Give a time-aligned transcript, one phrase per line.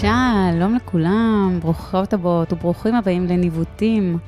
[0.00, 4.18] שלום לכולם, ברוכות הבאות וברוכים הבאים לניווטים.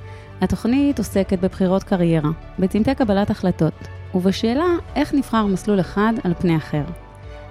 [0.41, 3.73] התוכנית עוסקת בבחירות קריירה, בצמתי קבלת החלטות,
[4.15, 4.65] ובשאלה
[4.97, 6.83] איך נבחר מסלול אחד על פני אחר.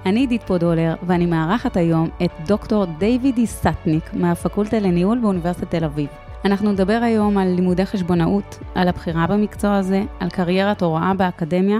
[0.05, 6.07] אני עידית פודולר, ואני מארחת היום את דוקטור דייבי דישטניק מהפקולטה לניהול באוניברסיטת תל אביב.
[6.45, 11.77] אנחנו נדבר היום על לימודי חשבונאות, על הבחירה במקצוע הזה, על קריירת הוראה באקדמיה,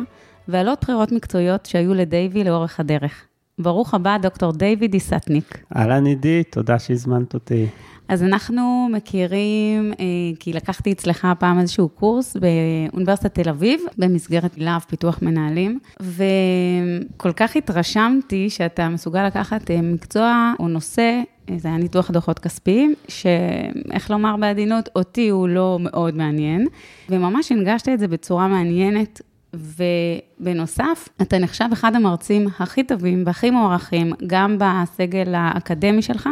[0.47, 3.30] ועל עוד בחירות מקצועיות שהיו לדייבי לאורך הדרך.
[3.59, 5.63] ברוך הבא, דוקטור דיוויד איסטניק.
[5.75, 7.67] אהלן עידית, תודה שהזמנת אותי.
[8.11, 10.05] אז אנחנו מכירים, אה,
[10.39, 17.55] כי לקחתי אצלך פעם איזשהו קורס באוניברסיטת תל אביב, במסגרת להב פיתוח מנהלים, וכל כך
[17.55, 24.11] התרשמתי שאתה מסוגל לקחת אה, מקצוע או נושא, אה, זה היה ניתוח דוחות כספיים, שאיך
[24.11, 26.67] לומר בעדינות, אותי הוא לא מאוד מעניין,
[27.09, 29.21] וממש הנגשת את זה בצורה מעניינת,
[29.53, 36.29] ובנוסף, אתה נחשב אחד המרצים הכי טובים והכי מוערכים, גם בסגל האקדמי שלך,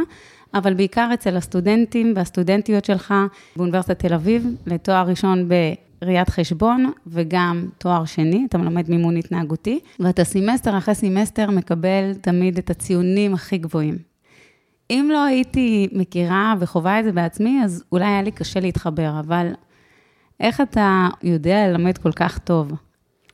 [0.53, 3.13] אבל בעיקר אצל הסטודנטים והסטודנטיות שלך
[3.55, 5.49] באוניברסיטת תל אביב, לתואר ראשון
[6.01, 12.57] בראיית חשבון וגם תואר שני, אתה מלמד מימון התנהגותי, ואתה סמסטר אחרי סמסטר מקבל תמיד
[12.57, 13.97] את הציונים הכי גבוהים.
[14.89, 19.47] אם לא הייתי מכירה וחווה את זה בעצמי, אז אולי היה לי קשה להתחבר, אבל
[20.39, 22.71] איך אתה יודע ללמד כל כך טוב?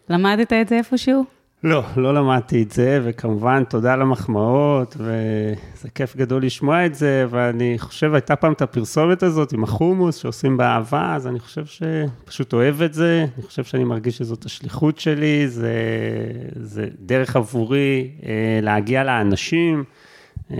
[0.09, 1.25] למדת את זה איפשהו?
[1.63, 7.25] לא, לא למדתי את זה, וכמובן, תודה על המחמאות, וזה כיף גדול לשמוע את זה,
[7.29, 12.53] ואני חושב, הייתה פעם את הפרסומת הזאת עם החומוס שעושים באהבה, אז אני חושב שפשוט
[12.53, 15.73] אוהב את זה, אני חושב שאני מרגיש שזאת השליחות שלי, זה,
[16.55, 19.83] זה דרך עבורי אה, להגיע לאנשים.
[20.51, 20.57] אה,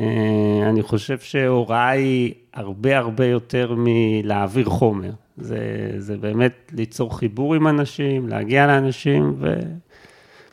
[0.70, 5.12] אני חושב שהוראה היא הרבה הרבה יותר מלהעביר חומר.
[5.38, 5.60] זה,
[5.98, 9.60] זה באמת ליצור חיבור עם אנשים, להגיע לאנשים, ו...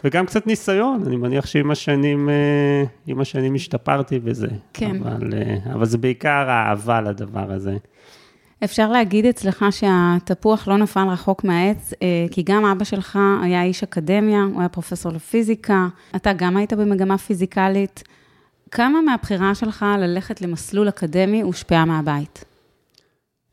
[0.04, 4.48] וגם קצת ניסיון, אני מניח שעם השנים, אה, עם השנים השתפרתי בזה.
[4.72, 4.96] כן.
[4.96, 7.76] אבל, אה, אבל זה בעיקר האהבה לדבר הזה.
[8.64, 13.82] אפשר להגיד אצלך שהתפוח לא נפל רחוק מהעץ, אה, כי גם אבא שלך היה איש
[13.82, 18.02] אקדמיה, הוא היה פרופסור לפיזיקה, אתה גם היית במגמה פיזיקלית.
[18.70, 22.44] כמה מהבחירה שלך ללכת למסלול אקדמי הושפעה מהבית?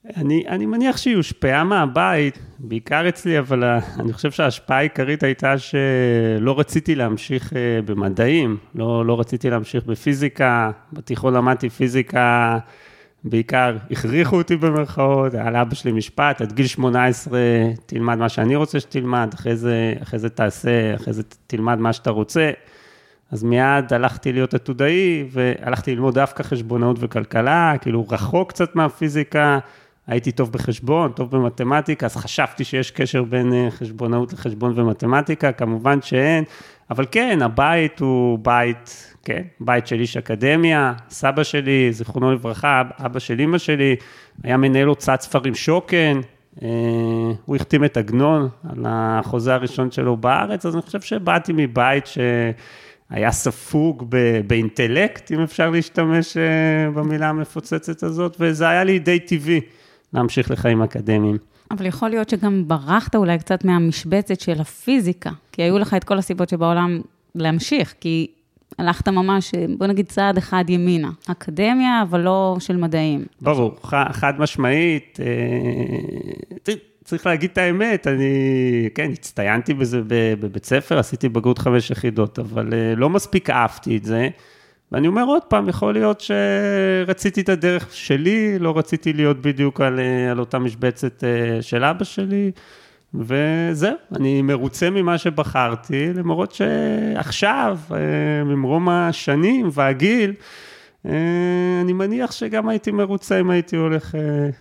[0.06, 3.64] אני, אני מניח שהיא הושפעה מהבית, בעיקר אצלי, אבל
[4.00, 10.72] אני חושב שההשפעה העיקרית הייתה שלא רציתי להמשיך אה, במדעים, לא, לא רציתי להמשיך בפיזיקה,
[10.94, 12.58] בתיכון למדתי פיזיקה,
[13.24, 17.40] בעיקר הכריחו אותי במרכאות, היה לאבא שלי משפט, עד גיל 18
[17.86, 22.10] תלמד מה שאני רוצה שתלמד, אחרי זה, אחרי זה תעשה, אחרי זה תלמד מה שאתה
[22.10, 22.52] רוצה.
[23.32, 29.60] אז מיד הלכתי להיות עתודאי, והלכתי ללמוד דווקא חשבונאות וכלכלה, כאילו רחוק קצת מהפיזיקה.
[30.10, 36.02] הייתי טוב בחשבון, טוב במתמטיקה, אז חשבתי שיש קשר בין אה, חשבונאות לחשבון ומתמטיקה, כמובן
[36.02, 36.44] שאין,
[36.90, 43.20] אבל כן, הבית הוא בית, כן, בית של איש אקדמיה, סבא שלי, זיכרונו לברכה, אבא
[43.20, 43.96] של אימא שלי,
[44.44, 46.22] היה מנהל הוצאת ספרים שוקן,
[46.62, 46.68] אה,
[47.46, 52.18] הוא החתים את עגנון על החוזה הראשון שלו בארץ, אז אני חושב שבאתי מבית ש...
[53.10, 54.16] היה ספוג
[54.48, 59.62] באינטלקט, אם אפשר להשתמש אה, במילה המפוצצת הזאת, וזה היה לי די טבעי.
[60.14, 61.38] להמשיך לחיים אקדמיים.
[61.72, 66.18] אבל יכול להיות שגם ברחת אולי קצת מהמשבצת של הפיזיקה, כי היו לך את כל
[66.18, 67.02] הסיבות שבעולם
[67.36, 68.28] להמשיך, כי
[68.78, 73.26] הלכת ממש, בוא נגיד צעד אחד ימינה, אקדמיה, אבל לא של מדעים.
[73.42, 73.76] ברור,
[74.12, 75.20] חד משמעית.
[75.20, 80.02] אה, צריך להגיד את האמת, אני, כן, הצטיינתי בזה
[80.40, 84.30] בבית ספר, עשיתי בגרות חמש יחידות, אבל אה, לא מספיק אהבתי את זה.
[84.92, 90.00] ואני אומר עוד פעם, יכול להיות שרציתי את הדרך שלי, לא רציתי להיות בדיוק על,
[90.00, 92.52] אה, על אותה משבצת אה, של אבא שלי,
[93.14, 100.34] וזהו, אני מרוצה ממה שבחרתי, למרות שעכשיו, אה, ממרום השנים והגיל,
[101.82, 104.16] אני מניח שגם הייתי מרוצה אם הייתי הולך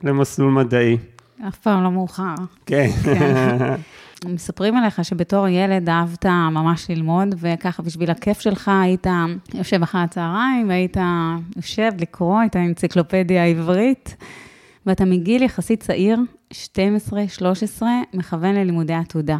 [0.05, 0.97] למסלול מדעי.
[1.49, 2.35] אף פעם לא מאוחר.
[2.67, 2.89] כן.
[4.27, 9.07] מספרים עליך שבתור ילד אהבת ממש ללמוד, וככה בשביל הכיף שלך היית
[9.55, 10.97] יושב אחרי הצהריים, והיית
[11.57, 14.17] יושב לקרוא את האנציקלופדיה העברית,
[14.87, 16.19] ואתה מגיל יחסית צעיר,
[16.53, 17.83] 12-13,
[18.15, 19.39] מכוון ללימודי עתודה.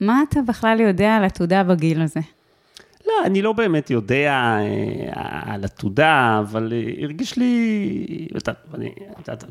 [0.00, 2.20] מה אתה בכלל יודע על עתודה בגיל הזה?
[3.06, 8.28] לא, אני לא באמת יודע אה, על עתודה, אבל אה, הרגיש לי,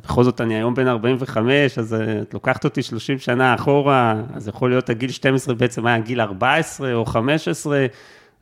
[0.03, 4.47] בכל זאת אני היום בן 45, אז אה, את לוקחת אותי 30 שנה אחורה, אז
[4.47, 7.85] יכול להיות הגיל 12 בעצם היה גיל 14 או 15,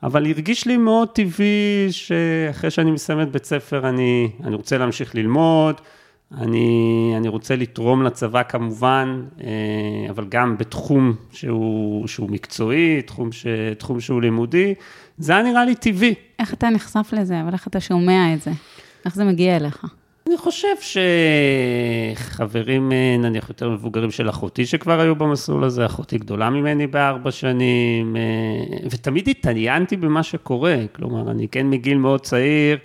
[0.04, 5.16] אבל הרגיש לי מאוד טבעי שאחרי שאני מסיים את בית ספר אני, אני רוצה להמשיך
[5.16, 5.82] ללמוד.
[6.38, 9.24] אני, אני רוצה לתרום לצבא כמובן,
[10.10, 13.46] אבל גם בתחום שהוא, שהוא מקצועי, תחום, ש,
[13.78, 14.74] תחום שהוא לימודי.
[15.18, 16.14] זה היה נראה לי טבעי.
[16.40, 18.52] איך אתה נחשף לזה, אבל איך אתה שומע את זה?
[19.06, 19.86] איך זה מגיע אליך?
[20.28, 20.76] אני חושב
[22.16, 27.32] שחברים, אה, נניח יותר מבוגרים של אחותי שכבר היו במסלול הזה, אחותי גדולה ממני בארבע
[27.32, 28.22] שנים, אה,
[28.90, 32.78] ותמיד התעניינתי במה שקורה, כלומר, אני כן מגיל מאוד צעיר,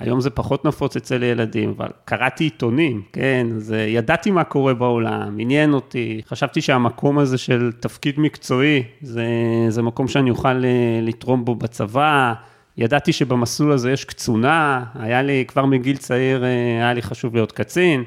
[0.00, 4.74] היום זה פחות נפוץ אצל ילדים, אבל קראתי עיתונים, כן, אז אה, ידעתי מה קורה
[4.74, 9.26] בעולם, עניין אותי, חשבתי שהמקום הזה של תפקיד מקצועי, זה,
[9.68, 10.62] זה מקום שאני אוכל
[11.02, 12.32] לתרום בו בצבא,
[12.78, 16.48] ידעתי שבמסלול הזה יש קצונה, היה לי, כבר מגיל צעיר, אה,
[16.78, 18.04] היה לי חשוב להיות קצין.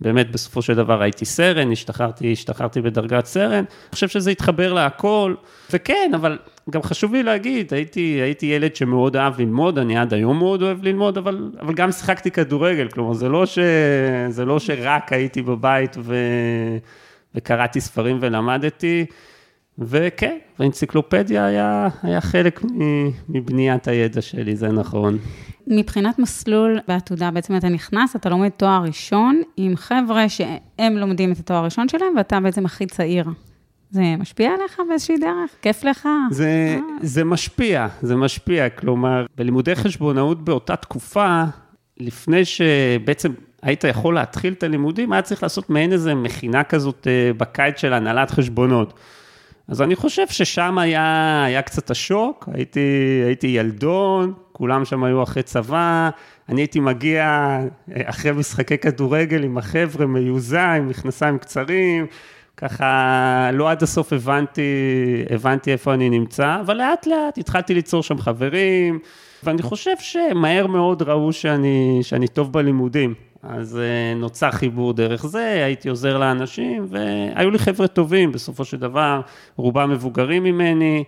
[0.00, 3.52] באמת, בסופו של דבר הייתי סרן, השתחררתי, השתחררתי בדרגת סרן.
[3.52, 5.34] אני חושב שזה התחבר להכל,
[5.72, 6.38] וכן, אבל
[6.70, 10.84] גם חשוב לי להגיד, הייתי, הייתי ילד שמאוד אהב ללמוד, אני עד היום מאוד אוהב
[10.84, 13.58] ללמוד, אבל, אבל גם שיחקתי כדורגל, כלומר, זה לא, ש,
[14.28, 16.16] זה לא שרק הייתי בבית ו,
[17.34, 19.06] וקראתי ספרים ולמדתי.
[19.78, 22.60] וכן, האנציקלופדיה היה, היה חלק
[23.28, 25.18] מבניית הידע שלי, זה נכון.
[25.66, 31.38] מבחינת מסלול בעתודה, בעצם אתה נכנס, אתה לומד תואר ראשון עם חבר'ה שהם לומדים את
[31.38, 33.24] התואר הראשון שלהם, ואתה בעצם הכי צעיר.
[33.90, 35.50] זה משפיע עליך באיזושהי דרך?
[35.62, 36.08] כיף לך?
[36.30, 36.80] זה, אה.
[37.02, 38.68] זה משפיע, זה משפיע.
[38.68, 41.44] כלומר, בלימודי חשבונאות באותה תקופה,
[42.00, 43.32] לפני שבעצם
[43.62, 47.92] היית יכול להתחיל את הלימודים, היה צריך לעשות מעין איזה מכינה כזאת אה, בקיץ של
[47.92, 48.94] הנהלת חשבונות.
[49.68, 52.80] אז אני חושב ששם היה, היה קצת השוק, הייתי,
[53.26, 56.10] הייתי ילדון, כולם שם היו אחרי צבא,
[56.48, 62.06] אני הייתי מגיע אה, אחרי משחקי כדורגל עם החבר'ה, מיוזע, עם מכנסיים קצרים,
[62.56, 64.62] ככה לא עד הסוף הבנתי,
[65.30, 68.98] הבנתי איפה אני נמצא, אבל לאט לאט התחלתי ליצור שם חברים,
[69.42, 73.14] ואני חושב שמהר מאוד ראו שאני, שאני טוב בלימודים.
[73.42, 78.76] אז אה, נוצר חיבור דרך זה, הייתי עוזר לאנשים, והיו לי חבר'ה טובים בסופו של
[78.76, 79.20] דבר,
[79.56, 81.04] רובם מבוגרים ממני.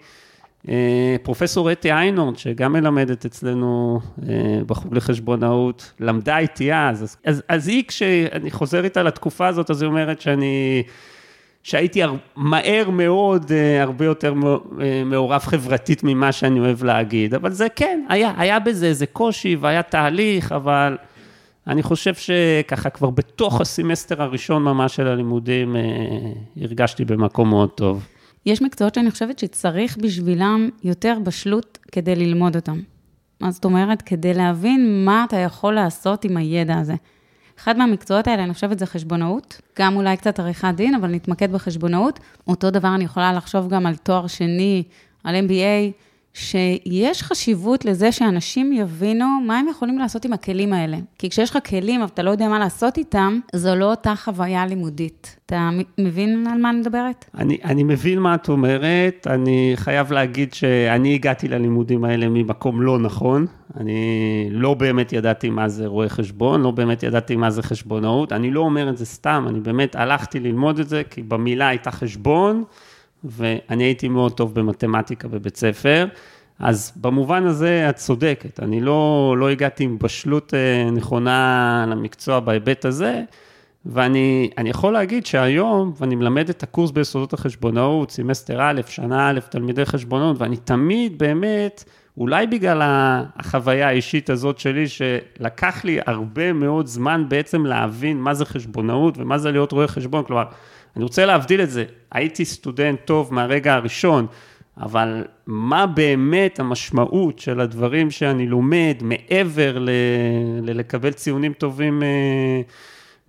[0.69, 4.35] אה, פרופסור אתי איינורד, שגם מלמדת אצלנו אה,
[4.67, 9.89] בחוג לחשבונאות, למדה איתי אז, אז, אז היא, כשאני חוזר איתה לתקופה הזאת, אז היא
[9.89, 10.83] אומרת שאני...
[11.63, 12.01] שהייתי
[12.37, 14.35] מהר מאוד הרבה יותר
[15.05, 19.83] מעורב חברתית ממה שאני אוהב להגיד, אבל זה כן, היה, היה בזה איזה קושי והיה
[19.83, 20.97] תהליך, אבל
[21.67, 25.83] אני חושב שככה כבר בתוך הסמסטר הראשון ממש של הלימודים, אה,
[26.61, 28.07] הרגשתי במקום מאוד טוב.
[28.47, 32.81] יש מקצועות שאני חושבת שצריך בשבילם יותר בשלות כדי ללמוד אותם.
[33.41, 34.03] מה זאת אומרת?
[34.03, 36.95] כדי להבין מה אתה יכול לעשות עם הידע הזה.
[37.59, 42.21] אחד מהמקצועות האלה, אני חושבת, זה חשבונאות, גם אולי קצת עריכת דין, אבל נתמקד בחשבונאות.
[42.47, 44.83] אותו דבר אני יכולה לחשוב גם על תואר שני,
[45.25, 45.93] על MBA,
[46.35, 50.97] שיש חשיבות לזה שאנשים יבינו מה הם יכולים לעשות עם הכלים האלה.
[51.19, 54.67] כי כשיש לך כלים, אבל אתה לא יודע מה לעשות איתם, זו לא אותה חוויה
[54.67, 55.37] לימודית.
[55.47, 57.25] אתה מבין על מה אני מדברת?
[57.35, 59.27] אני, אני מבין מה את אומרת.
[59.31, 63.47] אני חייב להגיד שאני הגעתי ללימודים האלה ממקום לא נכון.
[63.77, 68.33] אני לא באמת ידעתי מה זה רואה חשבון, לא באמת ידעתי מה זה חשבונאות.
[68.33, 71.91] אני לא אומר את זה סתם, אני באמת הלכתי ללמוד את זה, כי במילה הייתה
[71.91, 72.65] חשבון.
[73.25, 76.07] ואני הייתי מאוד טוב במתמטיקה בבית ספר,
[76.59, 82.85] אז במובן הזה את צודקת, אני לא, לא הגעתי עם בשלות אה, נכונה למקצוע בהיבט
[82.85, 83.23] הזה,
[83.87, 89.85] ואני יכול להגיד שהיום, ואני מלמד את הקורס ביסודות החשבונאות, סמסטר א', שנה א', תלמידי
[89.85, 91.85] חשבונאות, ואני תמיד באמת,
[92.19, 92.79] אולי בגלל
[93.37, 99.39] החוויה האישית הזאת שלי, שלקח לי הרבה מאוד זמן בעצם להבין מה זה חשבונאות ומה
[99.39, 100.45] זה להיות רואה חשבון, כלומר,
[100.97, 104.27] אני רוצה להבדיל את זה, הייתי סטודנט טוב מהרגע הראשון,
[104.81, 109.79] אבל מה באמת המשמעות של הדברים שאני לומד מעבר
[110.63, 112.71] ללקבל ציונים טובים uh,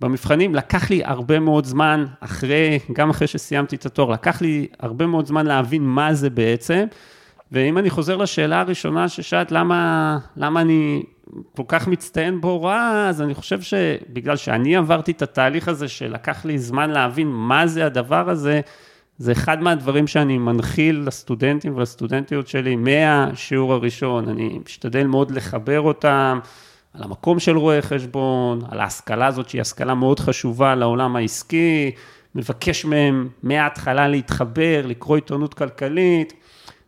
[0.00, 5.06] במבחנים, לקח לי הרבה מאוד זמן אחרי, גם אחרי שסיימתי את התואר, לקח לי הרבה
[5.06, 6.84] מאוד זמן להבין מה זה בעצם.
[7.52, 11.02] ואם אני חוזר לשאלה הראשונה ששאלת, למה, למה אני
[11.56, 16.58] כל כך מצטיין בהוראה, אז אני חושב שבגלל שאני עברתי את התהליך הזה שלקח לי
[16.58, 18.60] זמן להבין מה זה הדבר הזה,
[19.18, 24.28] זה אחד מהדברים שאני מנחיל לסטודנטים ולסטודנטיות שלי מהשיעור הראשון.
[24.28, 26.38] אני משתדל מאוד לחבר אותם
[26.94, 31.90] על המקום של רואי חשבון, על ההשכלה הזאת שהיא השכלה מאוד חשובה לעולם העסקי,
[32.34, 36.41] מבקש מהם מההתחלה להתחבר, לקרוא עיתונות כלכלית.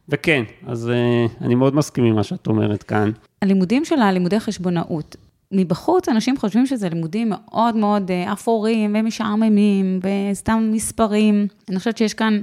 [0.08, 3.10] וכן, אז uh, אני מאוד מסכים עם מה שאת אומרת כאן.
[3.42, 5.16] הלימודים של הלימודי חשבונאות,
[5.52, 10.00] מבחוץ אנשים חושבים שזה לימודים מאוד מאוד uh, אפורים ומשעממים
[10.32, 11.46] וסתם מספרים.
[11.68, 12.42] אני חושבת שיש כאן,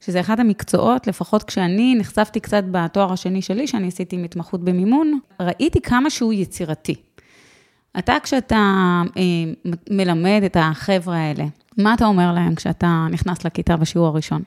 [0.00, 5.80] שזה אחד המקצועות, לפחות כשאני נחשפתי קצת בתואר השני שלי, שאני עשיתי מתמחות במימון, ראיתי
[5.80, 6.94] כמה שהוא יצירתי.
[7.98, 8.56] אתה, כשאתה
[9.16, 9.22] אה,
[9.90, 11.44] מלמד את החבר'ה האלה,
[11.78, 14.42] מה אתה אומר להם כשאתה נכנס לכיתה בשיעור הראשון?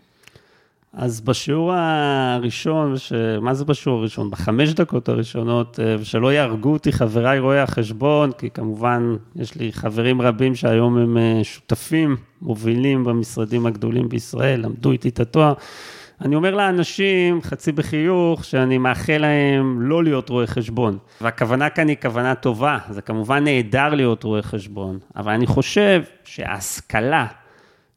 [0.93, 3.13] אז בשיעור הראשון, ש...
[3.41, 4.29] מה זה בשיעור הראשון?
[4.29, 10.21] בחמש דקות הראשונות, אה, ושלא יהרגו אותי חבריי רואי החשבון, כי כמובן יש לי חברים
[10.21, 15.53] רבים שהיום הם אה, שותפים, מובילים במשרדים הגדולים בישראל, למדו איתי את התואר.
[16.21, 20.97] אני אומר לאנשים, חצי בחיוך, שאני מאחל להם לא להיות רואי חשבון.
[21.21, 27.25] והכוונה כאן היא כוונה טובה, זה כמובן נהדר להיות רואי חשבון, אבל אני חושב שההשכלה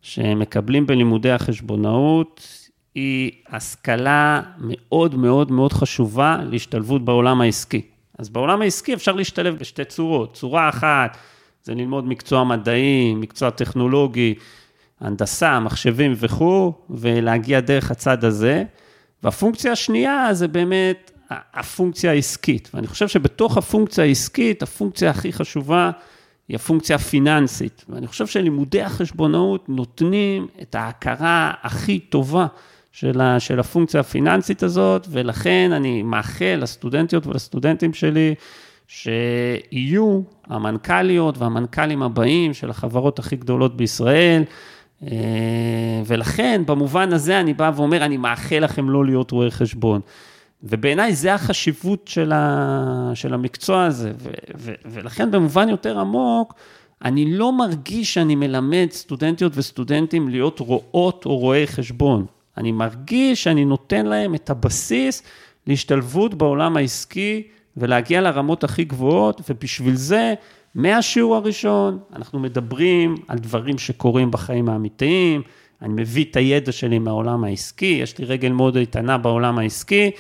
[0.03, 2.64] שהם מקבלים בלימודי החשבונאות,
[2.95, 7.83] היא השכלה מאוד מאוד מאוד חשובה להשתלבות בעולם העסקי.
[8.19, 10.35] אז בעולם העסקי אפשר להשתלב בשתי צורות.
[10.35, 11.17] צורה אחת
[11.63, 14.35] זה ללמוד מקצוע מדעי, מקצוע טכנולוגי,
[15.01, 18.65] הנדסה, מחשבים וכו', ולהגיע דרך הצד הזה.
[19.23, 22.71] והפונקציה השנייה זה באמת הפונקציה העסקית.
[22.75, 25.91] ואני חושב שבתוך הפונקציה העסקית, הפונקציה הכי חשובה
[26.49, 27.85] היא הפונקציה הפיננסית.
[27.89, 32.47] ואני חושב שלימודי החשבונאות נותנים את ההכרה הכי טובה
[32.95, 38.35] של, ה, של הפונקציה הפיננסית הזאת, ולכן אני מאחל לסטודנטיות ולסטודנטים שלי,
[38.89, 44.43] שיהיו המנכ"ליות והמנכ"לים הבאים של החברות הכי גדולות בישראל,
[45.03, 45.09] אה,
[46.07, 50.01] ולכן במובן הזה אני בא ואומר, אני מאחל לכם לא להיות רואי חשבון.
[50.63, 56.55] ובעיניי זה החשיבות של, ה, של המקצוע הזה, ו, ו, ולכן במובן יותר עמוק,
[57.05, 62.27] אני לא מרגיש שאני מלמד סטודנטיות וסטודנטים להיות רואות או רואי חשבון.
[62.57, 65.23] אני מרגיש שאני נותן להם את הבסיס
[65.67, 67.43] להשתלבות בעולם העסקי
[67.77, 70.35] ולהגיע לרמות הכי גבוהות, ובשביל זה,
[70.75, 75.43] מהשיעור הראשון, אנחנו מדברים על דברים שקורים בחיים האמיתיים,
[75.83, 80.11] אני מביא את הידע שלי מהעולם העסקי, יש לי רגל מאוד איתנה בעולם העסקי,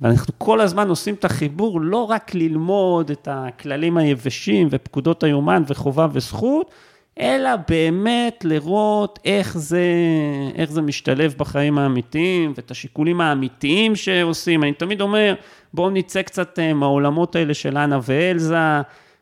[0.00, 6.06] ואנחנו כל הזמן עושים את החיבור, לא רק ללמוד את הכללים היבשים ופקודות היומן וחובה
[6.12, 6.70] וזכות,
[7.20, 9.84] אלא באמת לראות איך זה,
[10.54, 14.62] איך זה משתלב בחיים האמיתיים ואת השיקולים האמיתיים שעושים.
[14.62, 15.34] אני תמיד אומר,
[15.74, 18.80] בואו נצא קצת אה, מהעולמות האלה של אנה ואלזה,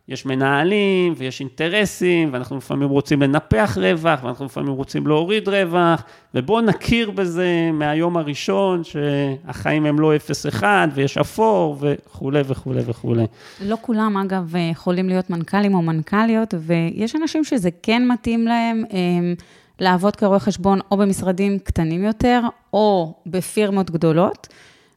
[0.08, 6.02] יש מנהלים ויש אינטרסים, ואנחנו לפעמים רוצים לנפח רווח, ואנחנו לפעמים רוצים להוריד רווח,
[6.34, 10.12] ובואו נכיר בזה מהיום הראשון, שהחיים הם לא
[10.61, 13.26] 0-1, ויש אפור, וכולי וכולי וכולי.
[13.61, 18.84] לא כולם, אגב, יכולים להיות מנכ"לים או מנכ"ליות, ויש אנשים שזה כן מתאים להם.
[18.90, 19.34] הם...
[19.78, 22.40] לעבוד כרואה חשבון או במשרדים קטנים יותר,
[22.73, 24.49] או בפירמות גדולות,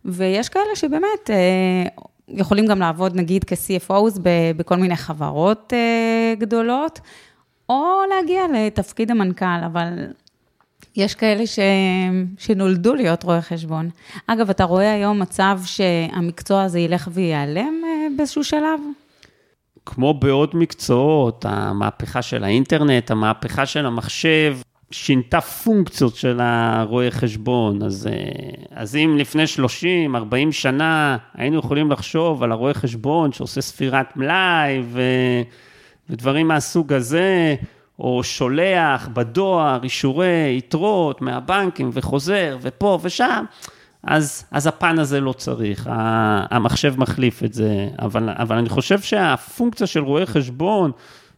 [0.06, 4.19] ויש כאלה שבאמת אה, יכולים גם לעבוד נגיד כ-CFOs
[4.57, 7.00] בכל מיני חברות אה, גדולות,
[7.69, 10.07] או להגיע לתפקיד המנכ"ל, אבל
[10.96, 11.60] יש כאלה ש...
[12.38, 13.89] שנולדו להיות רואי חשבון.
[14.27, 18.79] אגב, אתה רואה היום מצב שהמקצוע הזה ילך וייעלם אה, באיזשהו שלב?
[19.86, 24.57] כמו בעוד מקצועות, המהפכה של האינטרנט, המהפכה של המחשב,
[24.91, 27.84] שינתה פונקציות של הרואי חשבון.
[27.84, 28.22] אז, אה,
[28.72, 34.82] אז אם לפני 30, 40 שנה היינו יכולים לחשוב על הרואה חשבון שעושה ספירת מלאי
[34.84, 35.01] ו,
[36.10, 37.56] ודברים מהסוג הזה,
[38.00, 43.46] או שולח בדואר אישורי יתרות מהבנקים וחוזר ופה ושם,
[44.03, 45.88] אז, אז הפן הזה לא צריך,
[46.50, 47.89] המחשב מחליף את זה.
[48.00, 50.91] אבל, אבל אני חושב שהפונקציה של רואה חשבון,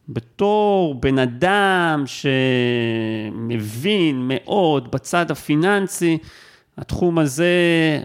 [0.09, 2.03] בתור בן אדם
[3.35, 6.17] שמבין מאוד בצד הפיננסי,
[6.77, 7.53] התחום הזה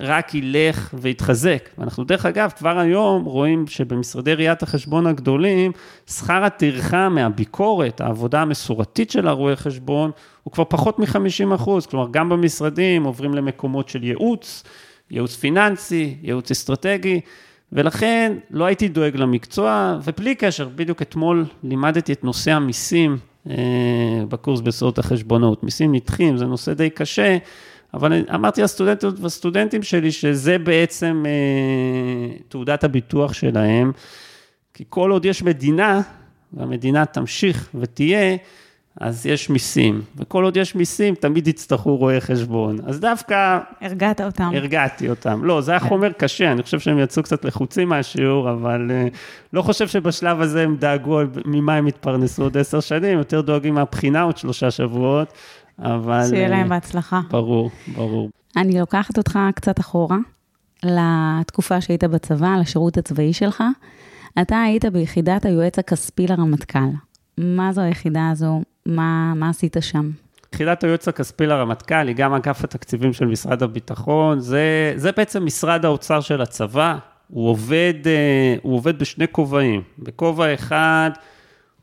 [0.00, 1.68] רק ילך ויתחזק.
[1.78, 5.73] ואנחנו דרך אגב, כבר היום רואים שבמשרדי ראיית החשבון הגדולים,
[6.06, 10.11] שכר הטרחה מהביקורת, העבודה המסורתית של הרואי חשבון,
[10.42, 11.87] הוא כבר פחות מ-50 אחוז.
[11.87, 14.64] כלומר, גם במשרדים עוברים למקומות של ייעוץ,
[15.11, 17.20] ייעוץ פיננסי, ייעוץ אסטרטגי.
[17.75, 23.16] ולכן לא הייתי דואג למקצוע, ובלי קשר, בדיוק אתמול לימדתי את נושא המיסים
[23.50, 23.54] אה,
[24.28, 25.64] בקורס בסודות החשבונות.
[25.64, 27.37] מיסים נדחים, זה נושא די קשה,
[27.95, 33.93] אבל אמרתי לסטודנטיות והסטודנטים שלי שזה בעצם אה, תעודת הביטוח שלהם,
[34.75, 36.00] כי כל עוד יש מדינה,
[36.52, 38.37] והמדינה תמשיך ותהיה,
[39.00, 42.78] אז יש מיסים, וכל עוד יש מיסים, תמיד יצטרכו רואי חשבון.
[42.86, 43.58] אז דווקא...
[43.80, 44.50] הרגעת אותם.
[44.54, 45.44] הרגעתי אותם.
[45.44, 49.16] לא, זה היה חומר קשה, אני חושב שהם יצאו קצת לחוצים מהשיעור, אבל uh,
[49.52, 54.22] לא חושב שבשלב הזה הם דאגו ממה הם יתפרנסו עוד עשר שנים, יותר דואגים מהבחינה
[54.22, 55.32] עוד שלושה שבועות,
[55.78, 56.24] אבל...
[56.28, 57.20] שיהיה להם בהצלחה.
[57.30, 58.30] ברור, ברור.
[58.56, 60.18] אני לוקחת אותך קצת אחורה,
[60.82, 63.62] לתקופה שהיית בצבא, לשירות הצבאי שלך.
[64.42, 66.78] אתה היית ביחידת היועץ הכספי לרמטכ"ל.
[67.38, 68.62] מה זו היחידה הזו?
[68.86, 70.10] מה, מה עשית שם?
[70.54, 75.84] יחידת היועץ הכספי לרמטכ"ל היא גם אגף התקציבים של משרד הביטחון, זה, זה בעצם משרד
[75.84, 76.98] האוצר של הצבא,
[77.28, 79.82] הוא עובד, אה, הוא עובד בשני כובעים.
[79.98, 81.10] בכובע אחד,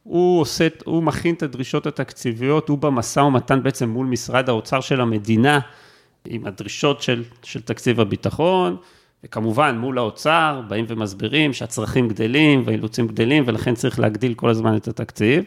[0.04, 5.02] הוא עושה, הוא מכין את הדרישות התקציביות, הוא במשא ומתן בעצם מול משרד האוצר של
[5.02, 5.60] המדינה,
[6.26, 8.78] עם הדרישות של, של תקציב הביטחון,
[9.24, 14.88] וכמובן מול האוצר, באים ומסבירים שהצרכים גדלים והאילוצים גדלים, ולכן צריך להגדיל כל הזמן את
[14.88, 15.44] התקציב.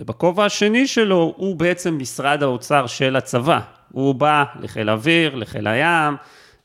[0.00, 3.60] ובכובע השני שלו, הוא בעצם משרד האוצר של הצבא.
[3.92, 6.16] הוא בא לחיל האוויר, לחיל הים,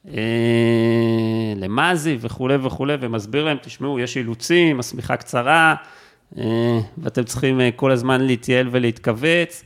[0.07, 5.75] אה, למזי וכולי וכולי, ומסביר להם, תשמעו, יש אילוצים, השמיכה קצרה,
[6.37, 9.63] אה, ואתם צריכים אה, כל הזמן להתייעל ולהתכווץ.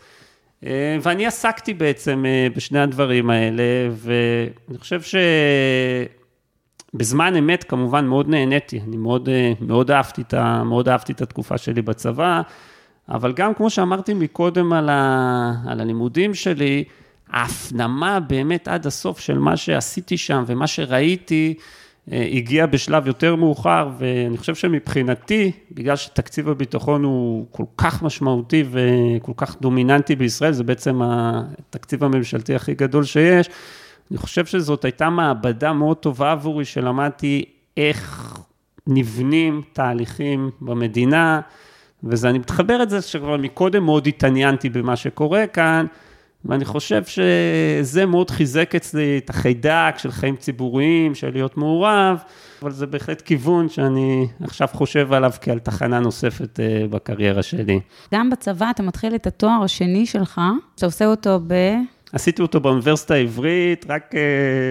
[1.01, 5.01] ואני עסקתי בעצם בשני הדברים האלה, ואני חושב
[6.93, 9.29] שבזמן אמת כמובן מאוד נהניתי, אני מאוד,
[9.61, 12.41] מאוד, אהבתי את ה, מאוד אהבתי את התקופה שלי בצבא,
[13.09, 16.83] אבל גם כמו שאמרתי מקודם על, ה, על הלימודים שלי,
[17.29, 21.53] ההפנמה באמת עד הסוף של מה שעשיתי שם ומה שראיתי,
[22.11, 28.63] אה, הגיע בשלב יותר מאוחר, ואני חושב שמבחינתי, בגלל שתקציב הביטחון הוא כל כך משמעותי
[28.71, 33.49] וכל כך דומיננטי בישראל, זה בעצם התקציב הממשלתי הכי גדול שיש,
[34.11, 37.45] אני חושב שזאת הייתה מעבדה מאוד טובה עבורי, שלמדתי
[37.77, 38.33] איך
[38.87, 41.41] נבנים תהליכים במדינה,
[42.03, 45.85] וזה, אני מתחבר את זה שכבר מקודם מאוד התעניינתי במה שקורה כאן,
[46.45, 52.17] ואני חושב שזה מאוד חיזק אצלי את החיידק של חיים ציבוריים, של להיות מעורב,
[52.61, 57.79] אבל זה בהחלט כיוון שאני עכשיו חושב עליו כעל תחנה נוספת אה, בקריירה שלי.
[58.13, 60.41] גם בצבא אתה מתחיל את התואר השני שלך,
[60.75, 61.53] אתה עושה אותו ב...
[62.13, 64.21] עשיתי אותו באוניברסיטה העברית, רק אה,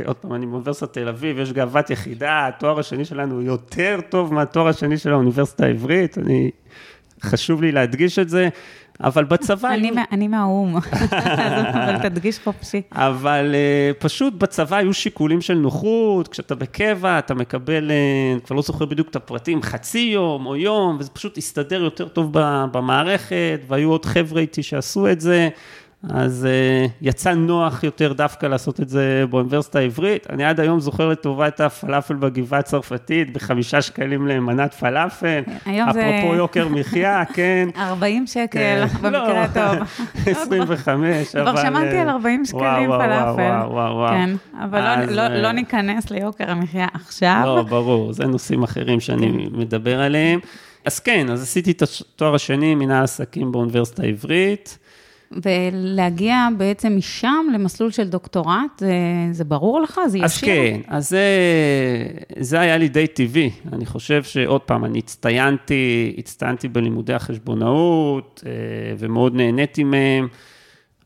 [0.07, 4.69] עוד פעם, אני באוניברסיטת תל אביב, יש גאוות יחידה, התואר השני שלנו יותר טוב מהתואר
[4.69, 6.51] השני של האוניברסיטה העברית, אני,
[7.23, 8.49] חשוב לי להדגיש את זה.
[9.01, 9.69] אבל בצבא...
[10.13, 10.77] אני מהאו"ם,
[11.75, 12.83] אבל תדגיש חופשי.
[12.93, 17.91] אבל אה, פשוט בצבא היו שיקולים של נוחות, כשאתה בקבע, אתה מקבל,
[18.33, 22.09] אני כבר לא זוכר בדיוק את הפרטים, חצי יום או יום, וזה פשוט הסתדר יותר
[22.09, 22.31] טוב
[22.73, 25.49] במערכת, והיו עוד חבר'ה איתי שעשו את זה.
[26.03, 30.27] אז uh, יצא נוח יותר דווקא לעשות את זה באוניברסיטה העברית.
[30.31, 35.43] אני עד היום זוכר לטובה את הפלאפל בגבעה הצרפתית, בחמישה שקלים למנת פלאפל.
[35.67, 36.19] היום זה...
[36.19, 37.69] אפרופו יוקר מחיה, כן.
[37.77, 38.87] 40 שקל, כן.
[39.03, 39.89] במקרה לא, הטוב.
[40.27, 41.51] 25, אבל...
[41.51, 43.41] כבר שמעתי על 40 שקלים פלאפל.
[43.41, 44.09] וואו, וואו, וואו.
[44.09, 44.31] כן,
[44.65, 45.11] אבל לא- אז...
[45.11, 47.43] לא, לא, לא ניכנס ליוקר המחיה עכשיו.
[47.45, 49.59] לא, ברור, זה נושאים אחרים שאני כן.
[49.59, 50.41] מדבר עליהם.
[50.85, 54.79] אז כן, אז עשיתי את התואר השני, מנהל עסקים באוניברסיטה העברית.
[55.33, 58.93] ולהגיע בעצם משם למסלול של דוקטורט, זה,
[59.33, 60.01] זה ברור לך?
[60.07, 60.25] זה ישיר?
[60.25, 61.27] אז כן, אז זה,
[62.39, 63.51] זה היה לי די טבעי.
[63.73, 68.53] אני חושב שעוד פעם, אני הצטיינתי, הצטיינתי בלימודי החשבונאות, אה,
[68.99, 70.29] ומאוד נהניתי מהם,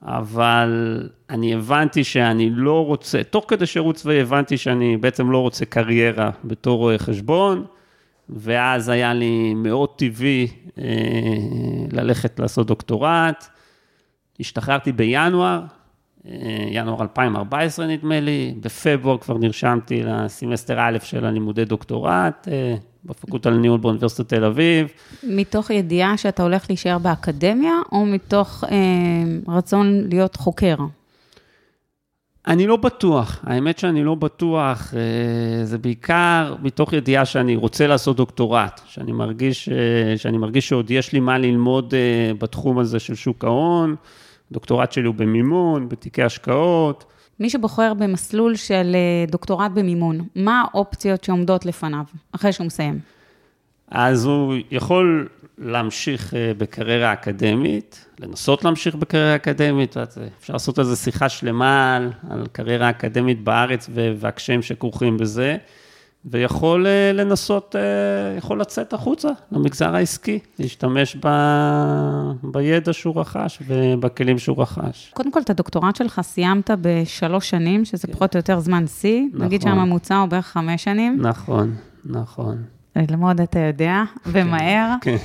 [0.03, 5.65] אבל אני הבנתי שאני לא רוצה, תוך כדי שירות צבאי הבנתי שאני בעצם לא רוצה
[5.65, 7.65] קריירה בתור רואה חשבון.
[8.29, 10.85] ואז היה לי מאוד טבעי אה,
[11.93, 13.47] ללכת לעשות דוקטורט.
[14.40, 15.61] השתחררתי בינואר,
[16.27, 16.33] אה,
[16.71, 23.81] ינואר 2014 נדמה לי, בפברואר כבר נרשמתי לסמסטר א' של הלימודי דוקטורט, אה, בפקולטה לניהול
[23.81, 24.88] באוניברסיטת תל אביב.
[25.23, 30.77] מתוך ידיעה שאתה הולך להישאר באקדמיה, או מתוך אה, רצון להיות חוקר?
[32.47, 38.17] אני לא בטוח, האמת שאני לא בטוח, אה, זה בעיקר מתוך ידיעה שאני רוצה לעשות
[38.17, 39.69] דוקטורט, שאני מרגיש,
[40.17, 41.95] שאני מרגיש שעוד יש לי מה ללמוד
[42.39, 43.97] בתחום הזה של שוק ההון.
[44.53, 47.05] הדוקטורט שלי הוא במימון, בתיקי השקעות.
[47.41, 52.99] מי שבוחר במסלול של אה, דוקטורט במימון, מה האופציות שעומדות לפניו, אחרי שהוא מסיים?
[53.91, 55.29] אז הוא יכול
[55.62, 59.96] להמשיך אה, בקריירה אקדמית, לנסות להמשיך בקריירה אקדמית,
[60.40, 65.57] אפשר לעשות איזו שיחה שלמה על, על קריירה אקדמית בארץ והקשיים שכרוכים בזה.
[66.25, 71.29] ויכול אה, לנסות, אה, יכול לצאת החוצה למגזר העסקי, להשתמש ב,
[72.42, 75.11] בידע שהוא רכש ובכלים שהוא רכש.
[75.14, 78.12] קודם כל, את הדוקטורט שלך סיימת בשלוש שנים, שזה כן.
[78.12, 79.22] פחות או יותר זמן שיא.
[79.33, 79.46] נכון.
[79.46, 81.18] נגיד שהממוצע הוא בערך חמש שנים.
[81.20, 82.62] נכון, נכון.
[82.96, 84.94] ללמוד אתה יודע, ומהר.
[85.01, 85.16] כן.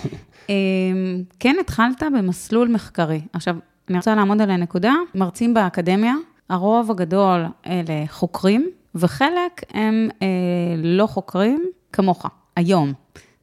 [0.49, 3.21] אמ, כן התחלת במסלול מחקרי.
[3.33, 3.55] עכשיו,
[3.89, 6.13] אני רוצה לעמוד על הנקודה, מרצים באקדמיה,
[6.49, 10.27] הרוב הגדול אלה חוקרים, וחלק הם אה,
[10.77, 12.93] לא חוקרים כמוך, היום.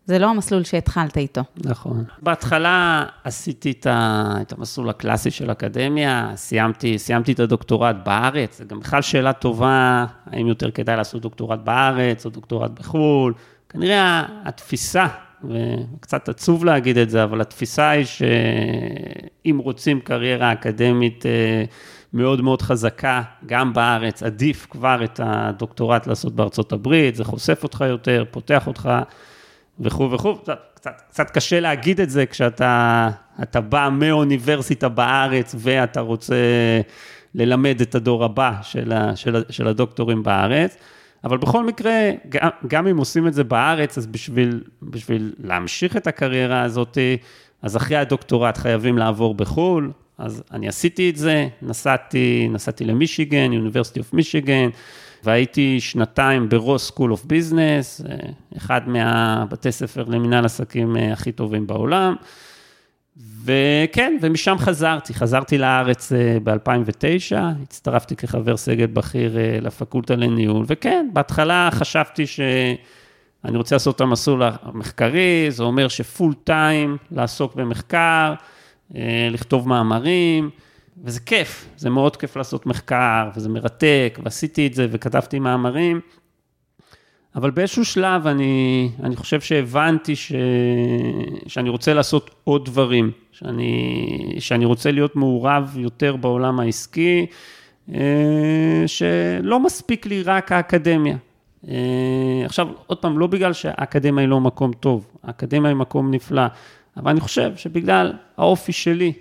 [0.06, 1.40] זה לא המסלול שהתחלת איתו.
[1.64, 2.04] נכון.
[2.22, 8.64] בהתחלה עשיתי את, ה, את המסלול הקלאסי של אקדמיה, סיימתי, סיימתי את הדוקטורט בארץ, זו
[8.68, 13.34] גם בכלל שאלה טובה, האם יותר כדאי לעשות דוקטורט בארץ או דוקטורט בחו"ל.
[13.68, 15.06] כנראה התפיסה,
[15.48, 21.64] וקצת עצוב להגיד את זה, אבל התפיסה היא שאם רוצים קריירה אקדמית אה,
[22.12, 27.84] מאוד מאוד חזקה, גם בארץ, עדיף כבר את הדוקטורט לעשות בארצות הברית, זה חושף אותך
[27.88, 28.90] יותר, פותח אותך
[29.80, 30.34] וכו' וכו'.
[30.36, 33.10] קצת, קצת, קשה להגיד את זה כשאתה
[33.68, 36.36] בא מאוניברסיטה בארץ ואתה רוצה
[37.34, 40.76] ללמד את הדור הבא של, ה, של, של הדוקטורים בארץ.
[41.24, 46.06] אבל בכל מקרה, גם, גם אם עושים את זה בארץ, אז בשביל, בשביל להמשיך את
[46.06, 46.98] הקריירה הזאת,
[47.62, 53.98] אז אחרי הדוקטורט חייבים לעבור בחו"ל, אז אני עשיתי את זה, נסעתי, נסעתי למישיגן, University
[53.98, 54.76] of Michigan,
[55.24, 58.00] והייתי שנתיים ב Ross School of Business,
[58.56, 62.14] אחד מהבתי ספר למנהל עסקים אה, הכי טובים בעולם.
[63.16, 71.08] וכן, ומשם חזרתי, חזרתי לארץ אה, ב-2009, הצטרפתי כחבר סגל בכיר אה, לפקולטה לניהול, וכן,
[71.12, 78.34] בהתחלה חשבתי שאני רוצה לעשות את המסלול המחקרי, זה אומר ש full time לעסוק במחקר,
[79.30, 80.50] לכתוב מאמרים,
[81.04, 86.00] וזה כיף, זה מאוד כיף לעשות מחקר, וזה מרתק, ועשיתי את זה, וכתבתי מאמרים,
[87.34, 90.32] אבל באיזשהו שלב אני, אני חושב שהבנתי ש,
[91.46, 97.26] שאני רוצה לעשות עוד דברים, שאני, שאני רוצה להיות מעורב יותר בעולם העסקי,
[97.94, 101.16] אה, שלא מספיק לי רק האקדמיה.
[101.68, 106.42] אה, עכשיו, עוד פעם, לא בגלל שהאקדמיה היא לא מקום טוב, האקדמיה היא מקום נפלא,
[106.96, 109.12] אבל אני חושב שבגלל האופי שלי,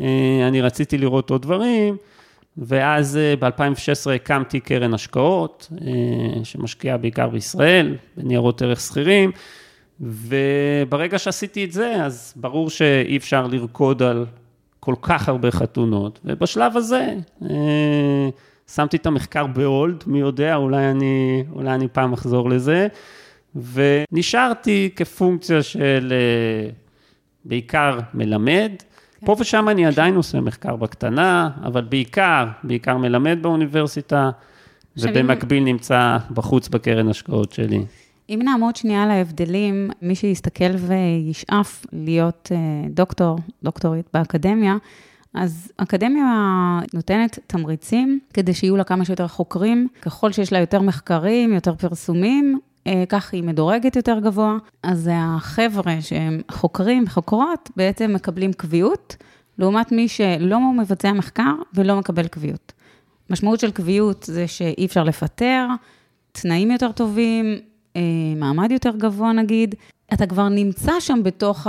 [0.00, 1.96] אה, אני רציתי לראות עוד דברים,
[2.60, 9.30] ואז אה, ב-2016 הקמתי קרן השקעות, אה, שמשקיעה בעיקר בישראל, בניירות ערך שכירים,
[10.00, 14.26] וברגע שעשיתי את זה, אז ברור שאי אפשר לרקוד על
[14.80, 17.14] כל כך הרבה חתונות, ובשלב הזה
[18.74, 22.88] שמתי את המחקר בהולד, מי יודע, אולי אני, אולי אני פעם אחזור לזה,
[23.54, 26.12] ונשארתי כפונקציה של
[27.44, 28.72] בעיקר מלמד,
[29.20, 29.26] כן.
[29.26, 34.30] פה ושם אני עדיין עושה מחקר בקטנה, אבל בעיקר, בעיקר מלמד באוניברסיטה,
[34.96, 35.64] ובמקביל אם...
[35.64, 37.84] נמצא בחוץ בקרן השקעות שלי.
[38.28, 44.76] אם נעמוד שנייה על ההבדלים, מי שיסתכל וישאף להיות אה, דוקטור, דוקטורית באקדמיה,
[45.34, 46.24] אז אקדמיה
[46.94, 49.88] נותנת תמריצים כדי שיהיו לה כמה שיותר חוקרים.
[50.02, 52.58] ככל שיש לה יותר מחקרים, יותר פרסומים,
[53.08, 54.56] כך היא מדורגת יותר גבוה.
[54.82, 59.16] אז החבר'ה שהם חוקרים וחוקרות, בעצם מקבלים קביעות,
[59.58, 62.72] לעומת מי שלא מבצע מחקר ולא מקבל קביעות.
[63.30, 65.66] משמעות של קביעות זה שאי אפשר לפטר,
[66.32, 67.58] תנאים יותר טובים,
[67.96, 68.00] אה,
[68.36, 69.74] מעמד יותר גבוה נגיד.
[70.12, 71.66] אתה כבר נמצא שם בתוך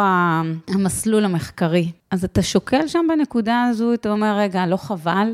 [0.68, 1.92] המסלול המחקרי.
[2.12, 5.32] אז אתה שוקל שם בנקודה הזו, אתה אומר, רגע, לא חבל?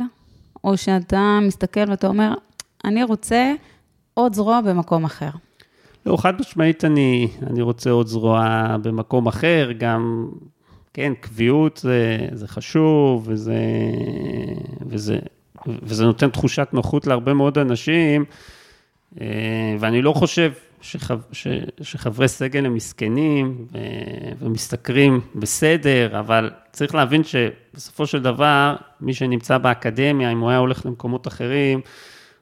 [0.64, 2.34] או שאתה מסתכל ואתה אומר,
[2.86, 3.54] אני רוצה
[4.14, 5.30] עוד זרוע במקום אחר.
[6.08, 10.30] לא, חד משמעית אני, אני רוצה עוד זרוע במקום אחר, גם,
[10.94, 13.60] כן, קביעות זה, זה חשוב, וזה,
[14.88, 15.20] וזה,
[15.68, 18.26] וזה נותן תחושת נוחות להרבה מאוד אנשים,
[19.22, 21.48] אה, ואני לא חושב שחב, ש,
[21.82, 23.66] שחברי סגל הם מסכנים
[24.40, 30.86] ומשתכרים בסדר, אבל צריך להבין שבסופו של דבר, מי שנמצא באקדמיה, אם הוא היה הולך
[30.86, 31.82] למקומות אחרים,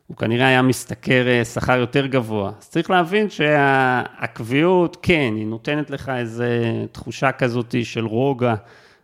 [0.08, 2.52] הוא כנראה היה משתכר אה, שכר יותר גבוה.
[2.60, 6.44] אז צריך להבין שהקביעות, כן, היא נותנת לך איזו
[6.91, 8.56] תחושה כזאת של רוגע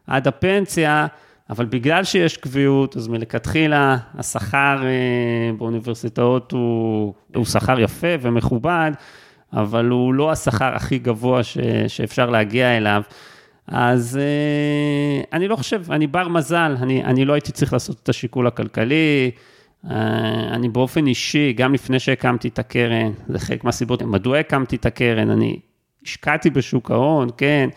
[0.07, 1.07] עד הפנסיה,
[1.49, 8.91] אבל בגלל שיש קביעות, אז מלכתחילה השכר אה, באוניברסיטאות הוא, הוא שכר יפה ומכובד,
[9.53, 13.01] אבל הוא לא השכר הכי גבוה ש, שאפשר להגיע אליו.
[13.67, 18.09] אז אה, אני לא חושב, אני בר מזל, אני, אני לא הייתי צריך לעשות את
[18.09, 19.31] השיקול הכלכלי.
[19.89, 24.85] אה, אני באופן אישי, גם לפני שהקמתי את הקרן, זה חלק מהסיבות, מדוע הקמתי את
[24.85, 25.59] הקרן, אני
[26.03, 27.69] השקעתי בשוק ההון, כן,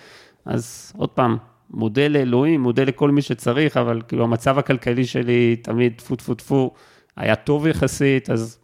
[0.45, 1.37] אז עוד פעם,
[1.71, 6.71] מודה לאלוהים, מודה לכל מי שצריך, אבל כאילו המצב הכלכלי שלי תמיד טפו טפו טפו,
[7.17, 8.59] היה טוב יחסית, אז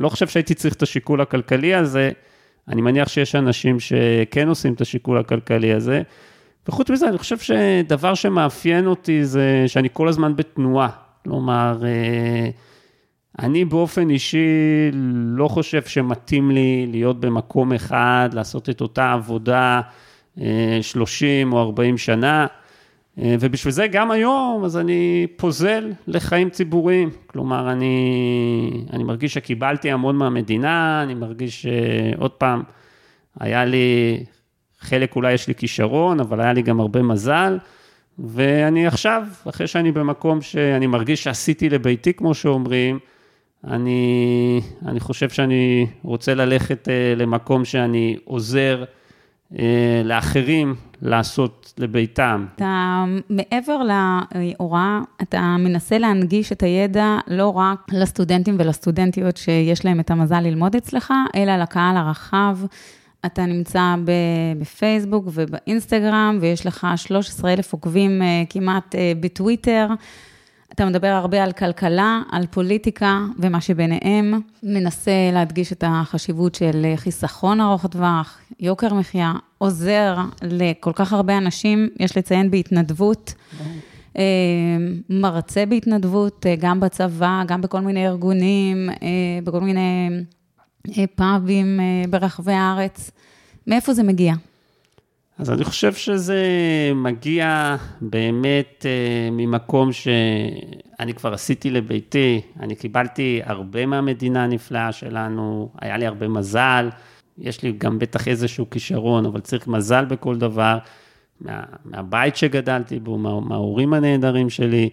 [0.00, 2.10] לא חושב שהייתי צריך את השיקול הכלכלי הזה,
[2.68, 6.02] אני מניח שיש אנשים שכן עושים את השיקול הכלכלי הזה,
[6.68, 10.88] וחוץ מזה, אני חושב שדבר שמאפיין אותי זה שאני כל הזמן בתנועה,
[11.24, 12.50] כלומר, אה,
[13.38, 14.46] אני באופן אישי
[15.36, 19.80] לא חושב שמתאים לי להיות במקום אחד, לעשות את אותה עבודה
[20.82, 22.46] 30 אה, או 40 שנה,
[23.18, 27.10] אה, ובשביל זה גם היום, אז אני פוזל לחיים ציבוריים.
[27.26, 32.62] כלומר, אני, אני מרגיש שקיבלתי המון מהמדינה, אני מרגיש שעוד פעם,
[33.40, 34.18] היה לי,
[34.80, 37.58] חלק אולי יש לי כישרון, אבל היה לי גם הרבה מזל.
[38.18, 42.98] ואני עכשיו, אחרי שאני במקום שאני מרגיש שעשיתי לביתי, כמו שאומרים,
[43.64, 48.84] אני, אני חושב שאני רוצה ללכת אה, למקום שאני עוזר
[49.58, 52.46] אה, לאחרים לעשות לביתם.
[52.56, 53.80] אתה מעבר
[54.34, 60.76] להוראה, אתה מנסה להנגיש את הידע לא רק לסטודנטים ולסטודנטיות שיש להם את המזל ללמוד
[60.76, 62.58] אצלך, אלא לקהל הרחב.
[63.26, 63.94] אתה נמצא
[64.60, 69.86] בפייסבוק ובאינסטגרם, ויש לך 13 אלף עוקבים אה, כמעט בטוויטר.
[70.78, 77.60] אתה מדבר הרבה על כלכלה, על פוליטיקה ומה שביניהם, מנסה להדגיש את החשיבות של חיסכון
[77.60, 83.34] ארוך טווח, יוקר מחיה, עוזר לכל כך הרבה אנשים, יש לציין בהתנדבות.
[84.18, 84.22] אה,
[85.10, 88.90] מרצה בהתנדבות, אה, גם בצבא, גם בכל מיני ארגונים,
[89.44, 90.24] בכל מיני
[91.14, 93.10] פאבים ברחבי הארץ.
[93.66, 94.34] מאיפה זה מגיע?
[95.38, 96.42] אז אני חושב שזה
[96.94, 105.96] מגיע באמת uh, ממקום שאני כבר עשיתי לביתי, אני קיבלתי הרבה מהמדינה הנפלאה שלנו, היה
[105.96, 106.88] לי הרבה מזל,
[107.38, 110.78] יש לי גם בטח איזשהו כישרון, אבל צריך מזל בכל דבר,
[111.40, 114.90] מה, מהבית שגדלתי בו, מה, מההורים הנהדרים שלי.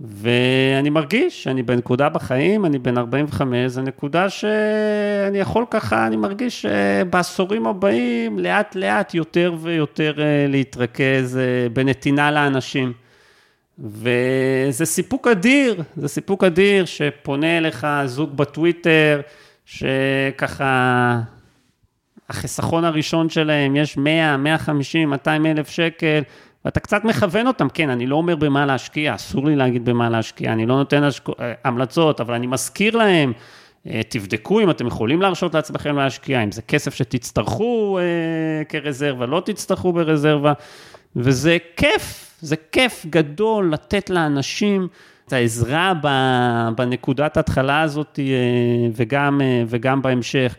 [0.00, 6.62] ואני מרגיש שאני בנקודה בחיים, אני בן 45, זו נקודה שאני יכול ככה, אני מרגיש
[6.62, 12.92] שבעשורים הבאים, לאט לאט יותר ויותר אה, להתרכז אה, בנתינה לאנשים.
[13.78, 19.20] וזה סיפוק אדיר, זה סיפוק אדיר שפונה אליך זוג בטוויטר,
[19.64, 21.20] שככה,
[22.28, 26.22] החיסכון הראשון שלהם, יש 100, 150, 200 אלף שקל,
[26.68, 30.52] ואתה קצת מכוון אותם, כן, אני לא אומר במה להשקיע, אסור לי להגיד במה להשקיע,
[30.52, 31.28] אני לא נותן השק...
[31.28, 33.32] אה, המלצות, אבל אני מזכיר להם,
[33.86, 39.42] אה, תבדקו אם אתם יכולים להרשות לעצמכם להשקיע, אם זה כסף שתצטרכו אה, כרזרבה, לא
[39.44, 40.52] תצטרכו ברזרבה,
[41.16, 44.88] וזה כיף, זה כיף גדול לתת לאנשים
[45.26, 45.92] את העזרה
[46.76, 48.18] בנקודת ההתחלה הזאת
[48.94, 50.56] וגם, וגם בהמשך.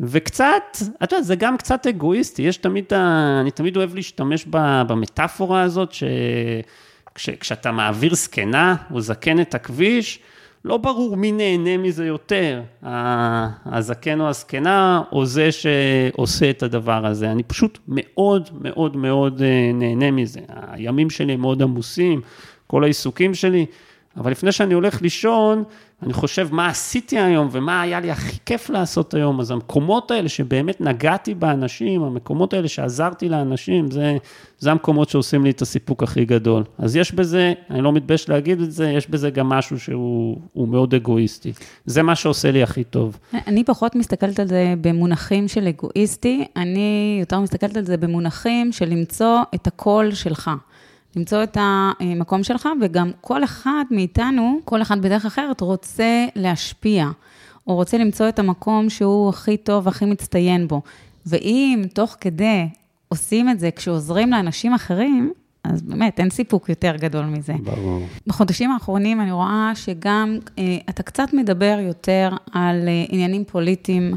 [0.00, 0.62] וקצת,
[1.02, 2.92] את יודעת, זה גם קצת אגואיסטי, יש תמיד,
[3.40, 4.44] אני תמיד אוהב להשתמש
[4.86, 5.94] במטאפורה הזאת,
[7.16, 10.20] שכשאתה מעביר זקנה או זקן את הכביש,
[10.64, 17.30] לא ברור מי נהנה מזה יותר, הזקן או הזקנה, או זה שעושה את הדבר הזה.
[17.30, 20.40] אני פשוט מאוד מאוד מאוד אה, נהנה מזה.
[20.48, 22.20] הימים שלי הם מאוד עמוסים,
[22.66, 23.66] כל העיסוקים שלי,
[24.16, 25.64] אבל לפני שאני הולך לישון,
[26.02, 30.28] אני חושב מה עשיתי היום ומה היה לי הכי כיף לעשות היום, אז המקומות האלה
[30.28, 34.16] שבאמת נגעתי באנשים, המקומות האלה שעזרתי לאנשים, זה,
[34.58, 36.64] זה המקומות שעושים לי את הסיפוק הכי גדול.
[36.78, 40.94] אז יש בזה, אני לא מתבייש להגיד את זה, יש בזה גם משהו שהוא מאוד
[40.94, 41.52] אגואיסטי.
[41.86, 43.18] זה מה שעושה לי הכי טוב.
[43.46, 48.88] אני פחות מסתכלת על זה במונחים של אגואיסטי, אני יותר מסתכלת על זה במונחים של
[48.88, 50.50] למצוא את הקול שלך.
[51.16, 57.08] למצוא את המקום שלך, וגם כל אחד מאיתנו, כל אחד בדרך אחרת, רוצה להשפיע,
[57.66, 60.82] או רוצה למצוא את המקום שהוא הכי טוב, הכי מצטיין בו.
[61.26, 62.68] ואם תוך כדי
[63.08, 65.32] עושים את זה כשעוזרים לאנשים אחרים,
[65.64, 67.52] אז באמת, אין סיפוק יותר גדול מזה.
[67.62, 68.00] ברור.
[68.26, 74.14] בחודשים האחרונים אני רואה שגם אה, אתה קצת מדבר יותר על אה, עניינים פוליטיים,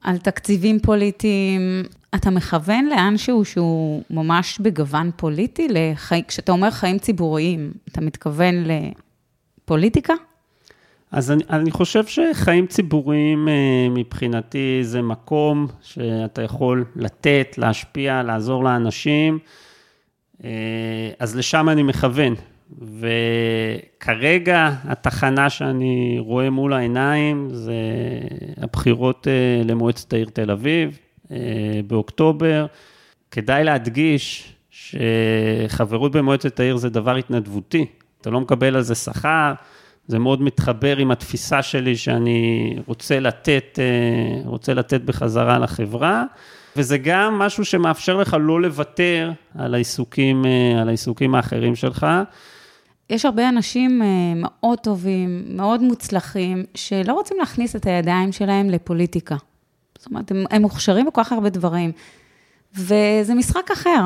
[0.00, 1.82] על תקציבים פוליטיים,
[2.16, 5.68] אתה מכוון לאנשהו שהוא ממש בגוון פוליטי?
[5.70, 6.22] לחי...
[6.28, 8.54] כשאתה אומר חיים ציבוריים, אתה מתכוון
[9.62, 10.14] לפוליטיקה?
[11.12, 13.54] אז אני, אני חושב שחיים ציבוריים אה,
[13.90, 19.38] מבחינתי זה מקום שאתה יכול לתת, להשפיע, לעזור לאנשים,
[20.44, 20.50] אה,
[21.18, 22.34] אז לשם אני מכוון.
[22.78, 27.72] וכרגע התחנה שאני רואה מול העיניים זה
[28.56, 30.98] הבחירות אה, למועצת העיר תל אביב.
[31.30, 31.36] אה,
[31.86, 32.66] באוקטובר.
[33.30, 37.86] כדאי להדגיש שחברות במועצת העיר זה דבר התנדבותי,
[38.20, 39.52] אתה לא מקבל על זה שכר,
[40.06, 46.24] זה מאוד מתחבר עם התפיסה שלי שאני רוצה לתת, אה, רוצה לתת בחזרה לחברה,
[46.76, 52.06] וזה גם משהו שמאפשר לך לא לוותר על העיסוקים, אה, על העיסוקים האחרים שלך.
[53.10, 54.02] יש הרבה אנשים
[54.36, 59.36] מאוד טובים, מאוד מוצלחים, שלא רוצים להכניס את הידיים שלהם לפוליטיקה.
[60.06, 61.92] זאת אומרת, הם, הם מוכשרים בכל כך הרבה דברים.
[62.74, 64.00] וזה משחק אחר.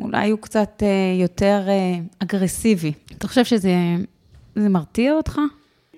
[0.00, 2.92] אולי הוא קצת אה, יותר אה, אגרסיבי.
[3.18, 3.74] אתה חושב שזה
[4.56, 5.40] מרתיע אותך?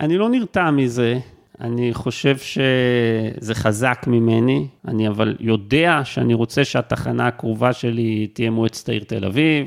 [0.01, 1.19] אני לא נרתע מזה.
[1.61, 8.89] אני חושב שזה חזק ממני, אני אבל יודע שאני רוצה שהתחנה הקרובה שלי תהיה מועצת
[8.89, 9.67] העיר תל אביב.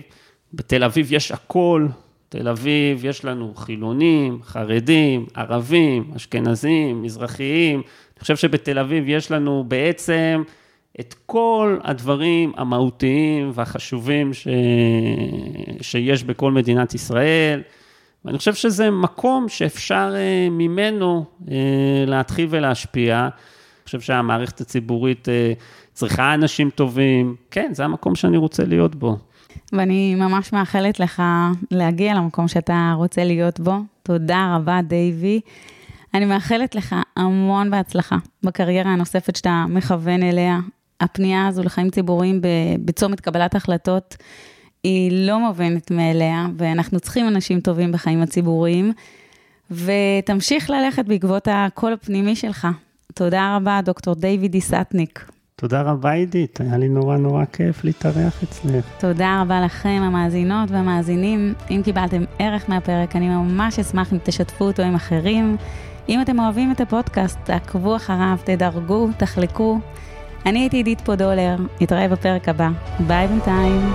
[0.54, 1.88] בתל אביב יש הכל,
[2.30, 7.82] תל אביב יש לנו חילונים, חרדים, ערבים, אשכנזים, מזרחיים,
[8.18, 10.44] אני חושב שבתל אביב יש לנו בעצם
[11.00, 14.48] את כל הדברים המהותיים והחשובים ש...
[15.82, 17.62] שיש בכל מדינת ישראל,
[18.26, 21.56] ואני חושב שזה מקום שאפשר אה, ממנו אה,
[22.08, 23.22] להתחיל ולהשפיע.
[23.22, 25.54] אני חושב שהמערכת הציבורית אה,
[25.94, 29.18] צריכה אנשים טובים, כן, זה המקום שאני רוצה להיות בו.
[29.74, 31.24] ואני ממש מאחלת לך
[31.72, 33.78] להגיע למקום שאתה רוצה להיות בו.
[34.04, 35.42] תודה רבה, דייבי.
[36.14, 40.60] אני מאחלת לך המון בהצלחה בקריירה הנוספת שאתה מכוון אליה.
[41.02, 42.42] הפנייה הזו לחיים ציבוריים
[42.86, 44.18] בצומת קבלת החלטות
[44.84, 48.94] היא לא מובנת מאליה, ואנחנו צריכים אנשים טובים בחיים הציבוריים,
[49.72, 52.68] ותמשיך ללכת בעקבות הקול הפנימי שלך.
[53.14, 55.32] תודה רבה, דוקטור דיוויד דיסטניק.
[55.56, 58.86] תודה רבה, עידית, היה לי נורא נורא כיף להתארח אצלך.
[59.00, 61.54] תודה רבה לכם, המאזינות והמאזינים.
[61.70, 65.58] אם קיבלתם ערך מהפרק, אני ממש אשמח אם תשתפו אותו עם אחרים.
[66.10, 69.80] אם אתם אוהבים את הפודקאסט, תעקבו אחריו, תדרגו, תחלקו.
[70.46, 72.70] אני הייתי עידית פודולר, נתראה בפרק הבא.
[73.00, 73.94] ביי בינתיים.